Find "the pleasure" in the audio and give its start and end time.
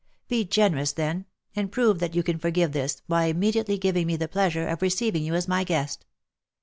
4.15-4.67